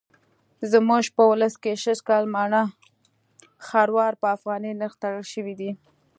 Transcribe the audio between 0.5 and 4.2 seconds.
زموږ په ولس کې سږکال مڼه خروار